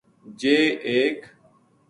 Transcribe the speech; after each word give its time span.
جے 0.39 0.57
ایک 0.87 1.17